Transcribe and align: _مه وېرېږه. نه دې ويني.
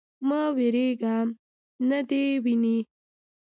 _مه 0.27 0.41
وېرېږه. 0.55 1.15
نه 1.89 1.99
دې 2.09 2.23
ويني. 2.43 2.77